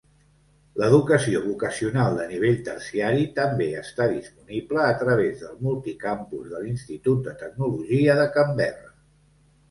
[0.83, 7.35] L'educació vocacional de nivell terciari també està disponible a través del multicampus de l'Institut de
[7.43, 8.91] Tecnologia de Canberra.